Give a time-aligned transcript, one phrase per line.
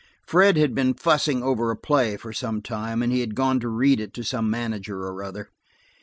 [0.25, 3.67] Fred had been fussing over a play for some time, and he had gone to
[3.67, 5.51] read it to some manager or other.